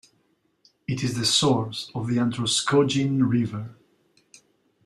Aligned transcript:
It 0.87 1.03
is 1.03 1.13
the 1.15 1.27
source 1.27 1.91
of 1.93 2.07
the 2.07 2.17
Androscoggin 2.17 3.29
River. 3.29 3.75